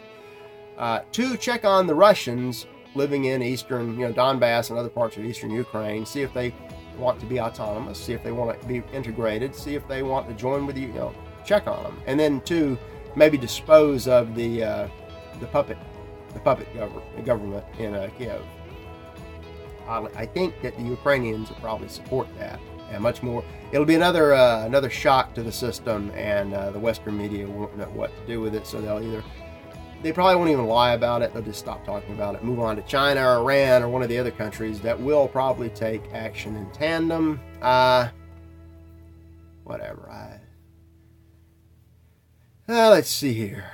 Uh, 0.77 1.01
two, 1.11 1.37
check 1.37 1.65
on 1.65 1.87
the 1.87 1.95
Russians 1.95 2.65
living 2.95 3.25
in 3.25 3.41
eastern, 3.41 3.99
you 3.99 4.07
know, 4.07 4.13
Donbass 4.13 4.69
and 4.69 4.79
other 4.79 4.89
parts 4.89 5.17
of 5.17 5.25
eastern 5.25 5.51
Ukraine. 5.51 6.05
See 6.05 6.21
if 6.21 6.33
they 6.33 6.53
want 6.97 7.19
to 7.19 7.25
be 7.25 7.39
autonomous. 7.39 7.99
See 7.99 8.13
if 8.13 8.23
they 8.23 8.31
want 8.31 8.59
to 8.61 8.67
be 8.67 8.83
integrated. 8.93 9.55
See 9.55 9.75
if 9.75 9.87
they 9.87 10.03
want 10.03 10.27
to 10.27 10.33
join 10.33 10.65
with 10.65 10.77
you. 10.77 10.87
You 10.87 10.93
know, 10.93 11.15
check 11.45 11.67
on 11.67 11.83
them. 11.83 12.01
And 12.07 12.19
then 12.19 12.41
two, 12.41 12.77
maybe 13.15 13.37
dispose 13.37 14.07
of 14.07 14.35
the 14.35 14.63
uh, 14.63 14.87
the 15.39 15.47
puppet, 15.47 15.77
the 16.33 16.39
puppet 16.39 16.67
gov- 16.73 17.25
government 17.25 17.65
in 17.77 17.93
uh, 17.95 18.09
Kiev. 18.17 18.41
I 19.87 20.27
think 20.27 20.61
that 20.61 20.77
the 20.77 20.83
Ukrainians 20.83 21.49
will 21.49 21.55
probably 21.55 21.87
support 21.87 22.27
that 22.37 22.59
and 22.91 23.01
much 23.01 23.23
more. 23.23 23.43
It'll 23.71 23.85
be 23.85 23.95
another 23.95 24.33
uh, 24.33 24.65
another 24.65 24.89
shock 24.89 25.33
to 25.35 25.43
the 25.43 25.51
system, 25.51 26.11
and 26.15 26.53
uh, 26.53 26.71
the 26.71 26.79
Western 26.79 27.17
media 27.17 27.47
won't 27.47 27.77
know 27.77 27.85
what 27.85 28.15
to 28.15 28.27
do 28.27 28.41
with 28.41 28.55
it. 28.55 28.65
So 28.67 28.81
they'll 28.81 29.03
either 29.03 29.23
they 30.01 30.13
probably 30.13 30.35
won't 30.35 30.49
even 30.49 30.65
lie 30.65 30.93
about 30.93 31.21
it. 31.21 31.33
They'll 31.33 31.43
just 31.43 31.59
stop 31.59 31.85
talking 31.85 32.13
about 32.13 32.35
it, 32.35 32.43
move 32.43 32.59
on 32.59 32.75
to 32.77 32.81
China 32.83 33.21
or 33.21 33.37
Iran 33.37 33.83
or 33.83 33.89
one 33.89 34.01
of 34.01 34.09
the 34.09 34.17
other 34.17 34.31
countries 34.31 34.79
that 34.81 34.99
will 34.99 35.27
probably 35.27 35.69
take 35.69 36.01
action 36.13 36.55
in 36.55 36.69
tandem. 36.71 37.39
Uh, 37.61 38.09
whatever. 39.63 40.09
I 40.09 40.39
uh, 42.71 42.89
let's 42.91 43.09
see 43.09 43.33
here. 43.33 43.71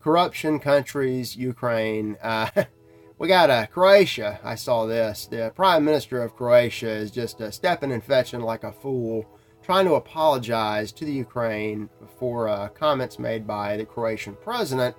Corruption 0.00 0.58
countries, 0.58 1.36
Ukraine. 1.36 2.16
Uh, 2.20 2.48
we 3.18 3.28
got 3.28 3.50
uh, 3.50 3.66
Croatia. 3.66 4.40
I 4.42 4.54
saw 4.54 4.86
this. 4.86 5.26
The 5.26 5.52
Prime 5.54 5.84
Minister 5.84 6.22
of 6.22 6.34
Croatia 6.34 6.90
is 6.90 7.10
just 7.10 7.40
uh, 7.40 7.50
stepping 7.50 7.92
and 7.92 8.02
fetching 8.02 8.40
like 8.40 8.64
a 8.64 8.72
fool, 8.72 9.24
trying 9.62 9.86
to 9.86 9.94
apologize 9.94 10.90
to 10.92 11.04
the 11.04 11.12
Ukraine 11.12 11.88
for 12.18 12.48
uh, 12.48 12.68
comments 12.68 13.18
made 13.18 13.46
by 13.46 13.76
the 13.76 13.84
Croatian 13.84 14.36
president 14.42 14.96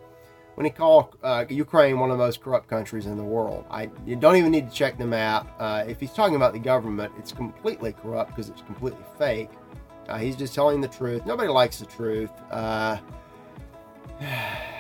when 0.55 0.63
he 0.63 0.72
called 0.72 1.17
uh, 1.22 1.43
Ukraine 1.50 2.00
one 2.00 2.10
of 2.10 2.17
the 2.17 2.24
most 2.24 2.41
corrupt 2.41 2.69
countries 2.69 3.05
in 3.05 3.17
the 3.17 3.24
world. 3.24 3.65
I 3.69 3.89
you 4.05 4.15
don't 4.15 4.38
even 4.38 4.51
need 4.51 4.69
to 4.69 4.75
check 4.75 4.98
the 4.98 5.05
map. 5.05 5.53
Uh, 5.60 5.84
if 5.86 6.00
he's 6.00 6.13
talking 6.13 6.38
about 6.38 6.53
the 6.53 6.60
government, 6.60 7.12
it's 7.19 7.34
completely 7.34 7.91
corrupt 7.91 8.31
because 8.31 8.50
it's 8.50 8.62
completely 8.62 9.03
fake. 9.17 9.50
Uh, 10.07 10.17
he's 10.17 10.38
just 10.38 10.55
telling 10.55 10.79
the 10.79 10.88
truth. 10.88 11.25
Nobody 11.25 11.50
likes 11.50 11.79
the 11.79 11.86
truth. 11.86 12.31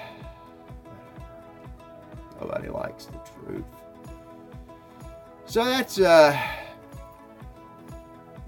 Uh, 2.39 2.45
nobody 2.45 2.69
likes 2.69 3.05
the 3.05 3.19
truth. 3.43 3.65
So 5.45 5.63
that's 5.63 5.99
uh 5.99 6.39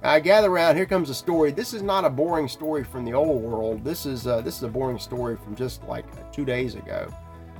I 0.03 0.19
gather 0.19 0.49
around. 0.49 0.75
Here 0.75 0.85
comes 0.85 1.09
a 1.09 1.15
story. 1.15 1.51
This 1.51 1.73
is 1.73 1.81
not 1.81 2.05
a 2.05 2.09
boring 2.09 2.47
story 2.47 2.83
from 2.83 3.03
the 3.03 3.13
old 3.13 3.41
world. 3.41 3.83
This 3.83 4.05
is 4.05 4.27
uh, 4.27 4.41
this 4.41 4.57
is 4.57 4.63
a 4.63 4.67
boring 4.67 4.99
story 4.99 5.35
from 5.37 5.55
just 5.55 5.83
like 5.83 6.05
two 6.31 6.45
days 6.45 6.75
ago. 6.75 7.11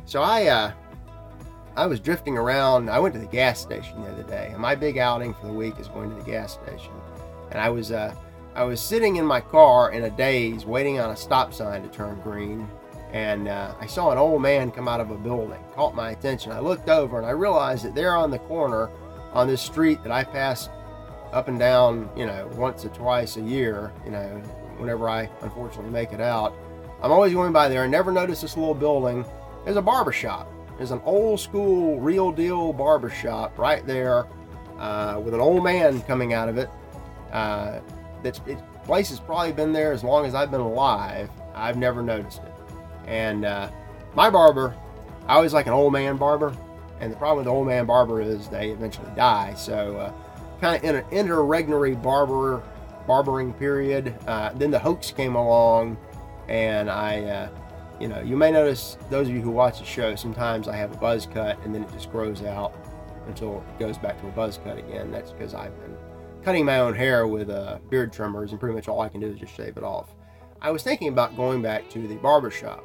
So 0.06 0.22
I 0.22 0.46
uh, 0.48 0.72
I 1.76 1.88
was 1.88 2.00
drifting 2.00 2.38
around. 2.38 2.90
I 2.90 3.00
went 3.00 3.14
to 3.16 3.20
the 3.20 3.28
gas 3.28 3.60
station 3.60 4.02
the 4.02 4.12
other 4.12 4.24
day, 4.24 4.50
and 4.52 4.60
my 4.60 4.76
big 4.76 4.98
outing 4.98 5.34
for 5.34 5.48
the 5.48 5.54
week 5.54 5.80
is 5.80 5.88
going 5.88 6.10
to 6.10 6.16
the 6.16 6.24
gas 6.24 6.54
station. 6.54 6.94
And 7.52 7.60
I 7.60 7.70
was 7.70 7.92
uh, 7.92 8.16
I 8.56 8.64
was 8.64 8.80
sitting 8.80 9.18
in 9.18 9.26
my 9.26 9.42
car 9.42 9.92
in 9.92 10.04
a 10.04 10.10
daze, 10.10 10.66
waiting 10.66 11.00
on 11.00 11.10
a 11.10 11.16
stop 11.18 11.54
sign 11.54 11.82
to 11.82 11.90
turn 11.90 12.22
green, 12.22 12.70
and 13.14 13.48
uh, 13.48 13.74
I 13.80 13.86
saw 13.86 14.12
an 14.12 14.18
old 14.18 14.42
man 14.42 14.72
come 14.72 14.88
out 14.88 15.00
of 15.00 15.12
a 15.12 15.18
building. 15.18 15.64
Caught 15.74 15.96
my 15.96 16.12
attention. 16.12 16.52
I 16.52 16.60
looked 16.60 16.90
over 16.90 17.18
and 17.18 17.26
I 17.26 17.32
realized 17.32 17.86
that 17.86 17.96
there 17.96 18.16
on 18.16 18.32
the 18.32 18.40
corner, 18.40 18.90
on 19.34 19.48
this 19.48 19.62
street 19.62 20.04
that 20.04 20.12
I 20.12 20.24
pass 20.24 20.70
up 21.32 21.48
and 21.48 21.60
down, 21.60 22.10
you 22.16 22.26
know, 22.26 22.50
once 22.56 22.86
or 22.86 22.90
twice 22.90 23.38
a 23.38 23.42
year, 23.42 23.94
you 24.06 24.12
know, 24.12 24.42
whenever 24.78 25.10
I 25.10 25.30
unfortunately 25.42 25.92
make 25.92 26.12
it 26.12 26.22
out. 26.22 26.56
I'm 27.02 27.12
always 27.12 27.34
going 27.34 27.54
by 27.54 27.68
there. 27.68 27.84
I 27.84 27.88
never 27.88 28.12
noticed 28.12 28.42
this 28.42 28.58
little 28.58 28.74
building. 28.74 29.26
There's 29.64 29.78
a 29.78 29.82
barber 29.82 30.12
shop. 30.12 30.52
There's 30.78 30.92
an 30.92 31.02
old 31.06 31.40
school, 31.40 32.00
real 32.00 32.32
deal 32.32 32.74
barber 32.74 33.10
shop 33.10 33.58
right 33.58 33.86
there 33.86 34.28
uh, 34.80 35.20
with 35.24 35.34
an 35.34 35.40
old 35.40 35.64
man 35.64 36.02
coming 36.04 36.34
out 36.34 36.50
of 36.50 36.58
it. 36.58 36.70
Uh, 37.32 37.80
that's 38.24 38.42
it, 38.48 38.58
place 38.84 39.10
has 39.10 39.20
probably 39.20 39.52
been 39.52 39.74
there 39.74 39.92
as 39.92 40.04
long 40.04 40.26
as 40.26 40.34
I've 40.34 40.50
been 40.50 40.62
alive. 40.62 41.30
I've 41.54 41.78
never 41.78 42.02
noticed 42.02 42.42
it. 42.44 42.47
And 43.08 43.46
uh, 43.46 43.70
my 44.16 44.30
barber, 44.30 44.76
I 45.28 45.36
always 45.36 45.54
like 45.54 45.68
an 45.68 45.74
old 45.74 45.94
man 45.94 46.18
barber. 46.18 46.56
And 47.00 47.12
the 47.12 47.18
problem 47.18 47.38
with 47.38 47.46
the 47.46 47.52
old 47.52 47.68
man 47.68 47.86
barber 47.86 48.22
is 48.22 48.48
they 48.50 48.70
eventually 48.70 49.12
die. 49.16 49.54
So 49.56 49.98
uh, 49.98 50.14
kind 50.60 50.78
of 50.78 50.84
in 50.84 50.96
an 50.96 51.06
interregnary 51.12 51.96
barber 51.96 52.64
barbering 53.08 53.54
period. 53.54 54.14
Uh, 54.28 54.52
then 54.54 54.70
the 54.70 54.78
hoax 54.78 55.12
came 55.12 55.36
along, 55.36 55.98
and 56.48 56.92
I, 56.92 57.24
uh, 57.24 57.50
you 58.00 58.08
know, 58.08 58.20
you 58.20 58.36
may 58.36 58.52
notice 58.52 58.98
those 59.10 59.30
of 59.30 59.34
you 59.34 59.42
who 59.42 59.50
watch 59.50 59.80
the 59.80 59.86
show. 59.86 60.16
Sometimes 60.16 60.68
I 60.68 60.76
have 60.76 60.92
a 60.92 60.98
buzz 60.98 61.26
cut, 61.26 61.58
and 61.64 61.74
then 61.74 61.84
it 61.84 61.92
just 61.94 62.12
grows 62.12 62.44
out 62.44 62.76
until 63.26 63.64
it 63.68 63.80
goes 63.80 63.98
back 63.98 64.20
to 64.22 64.28
a 64.28 64.32
buzz 64.32 64.60
cut 64.64 64.78
again. 64.78 65.10
That's 65.12 65.32
because 65.32 65.56
I've 65.56 65.78
been 65.80 65.98
cutting 66.44 66.66
my 66.66 66.80
own 66.80 66.94
hair 66.94 67.26
with 67.26 67.50
uh, 67.50 67.80
beard 67.90 68.14
trimmers, 68.14 68.52
and 68.52 68.60
pretty 68.60 68.76
much 68.76 68.88
all 68.88 69.02
I 69.02 69.10
can 69.10 69.22
do 69.22 69.28
is 69.28 69.40
just 69.40 69.56
shave 69.56 69.78
it 69.78 69.84
off. 69.84 70.14
I 70.62 70.70
was 70.72 70.84
thinking 70.84 71.08
about 71.08 71.36
going 71.38 71.62
back 71.62 71.90
to 71.92 72.08
the 72.08 72.16
barber 72.16 72.52
shop. 72.52 72.84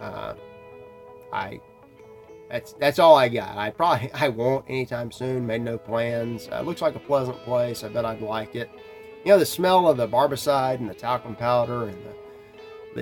Uh, 0.00 0.34
I 1.32 1.60
that's 2.50 2.74
that's 2.74 2.98
all 2.98 3.16
I 3.16 3.28
got. 3.28 3.56
I 3.56 3.70
probably 3.70 4.12
I 4.14 4.28
won't 4.28 4.64
anytime 4.68 5.10
soon. 5.10 5.46
Made 5.46 5.62
no 5.62 5.78
plans. 5.78 6.48
Uh, 6.50 6.60
looks 6.60 6.82
like 6.82 6.94
a 6.94 7.00
pleasant 7.00 7.38
place. 7.44 7.82
I 7.84 7.88
bet 7.88 8.04
I'd 8.04 8.20
like 8.20 8.54
it. 8.54 8.70
You 9.24 9.32
know 9.32 9.38
the 9.38 9.46
smell 9.46 9.88
of 9.88 9.96
the 9.96 10.06
barbicide 10.06 10.76
and 10.76 10.88
the 10.88 10.94
talcum 10.94 11.34
powder 11.34 11.88
and 11.88 11.98
the 12.04 12.14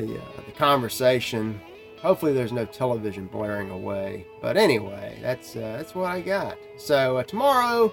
the, 0.01 0.19
uh, 0.19 0.25
the 0.47 0.53
conversation. 0.53 1.61
Hopefully 2.01 2.33
there's 2.33 2.53
no 2.53 2.65
television 2.65 3.27
blaring 3.27 3.71
away. 3.71 4.27
But 4.41 4.57
anyway, 4.57 5.19
that's 5.21 5.55
uh, 5.55 5.75
that's 5.77 5.95
what 5.95 6.07
I 6.07 6.21
got. 6.21 6.57
So 6.77 7.19
uh, 7.19 7.23
tomorrow, 7.25 7.93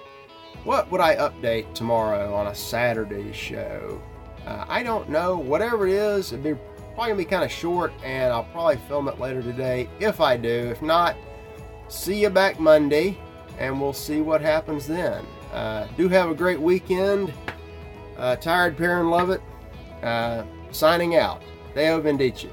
what 0.64 0.90
would 0.90 1.00
I 1.00 1.16
update 1.16 1.74
tomorrow 1.74 2.34
on 2.34 2.46
a 2.46 2.54
Saturday 2.54 3.32
show? 3.32 4.00
Uh, 4.46 4.64
I 4.68 4.82
don't 4.82 5.08
know. 5.10 5.36
Whatever 5.36 5.86
it 5.86 5.94
is, 5.94 6.32
it'd 6.32 6.42
be 6.42 6.54
probably 7.00 7.12
gonna 7.14 7.24
be 7.24 7.30
kind 7.30 7.44
of 7.44 7.50
short, 7.50 7.94
and 8.04 8.30
I'll 8.30 8.44
probably 8.44 8.76
film 8.86 9.08
it 9.08 9.18
later 9.18 9.40
today 9.40 9.88
if 10.00 10.20
I 10.20 10.36
do. 10.36 10.50
If 10.50 10.82
not 10.82 11.16
see 11.88 12.20
you 12.20 12.28
back 12.28 12.60
Monday, 12.60 13.16
and 13.58 13.80
we'll 13.80 13.94
see 13.94 14.20
what 14.20 14.42
happens 14.42 14.86
then. 14.86 15.24
Uh, 15.50 15.86
do 15.96 16.10
have 16.10 16.28
a 16.28 16.34
great 16.34 16.60
weekend. 16.60 17.32
Uh, 18.18 18.36
tired 18.36 18.76
Perrin 18.76 19.08
Lovett, 19.08 19.40
uh, 20.02 20.42
signing 20.72 21.16
out. 21.16 21.40
Deo 21.74 22.02
Vindice. 22.02 22.44